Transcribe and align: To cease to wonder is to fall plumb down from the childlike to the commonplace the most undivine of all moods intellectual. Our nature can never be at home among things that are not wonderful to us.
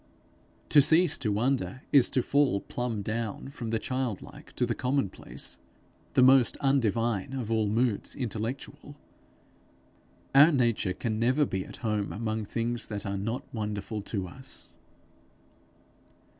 To 0.69 0.81
cease 0.81 1.15
to 1.19 1.31
wonder 1.31 1.83
is 1.91 2.09
to 2.09 2.23
fall 2.23 2.59
plumb 2.61 3.03
down 3.03 3.49
from 3.49 3.69
the 3.69 3.77
childlike 3.77 4.51
to 4.53 4.65
the 4.65 4.73
commonplace 4.73 5.59
the 6.15 6.23
most 6.23 6.57
undivine 6.59 7.33
of 7.39 7.51
all 7.51 7.67
moods 7.67 8.15
intellectual. 8.15 8.95
Our 10.33 10.51
nature 10.51 10.93
can 10.95 11.19
never 11.19 11.45
be 11.45 11.63
at 11.65 11.77
home 11.85 12.11
among 12.11 12.45
things 12.45 12.87
that 12.87 13.05
are 13.05 13.15
not 13.19 13.43
wonderful 13.53 14.01
to 14.01 14.27
us. 14.27 14.71